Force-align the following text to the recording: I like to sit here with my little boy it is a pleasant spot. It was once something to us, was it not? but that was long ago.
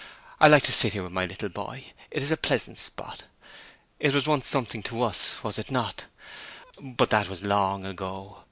I 0.41 0.47
like 0.47 0.63
to 0.63 0.71
sit 0.71 0.93
here 0.93 1.03
with 1.03 1.11
my 1.11 1.27
little 1.27 1.49
boy 1.49 1.83
it 2.09 2.23
is 2.23 2.31
a 2.31 2.35
pleasant 2.35 2.79
spot. 2.79 3.25
It 3.99 4.15
was 4.15 4.25
once 4.25 4.47
something 4.47 4.81
to 4.81 5.03
us, 5.03 5.43
was 5.43 5.59
it 5.59 5.69
not? 5.69 6.05
but 6.79 7.11
that 7.11 7.29
was 7.29 7.43
long 7.43 7.85
ago. 7.85 8.39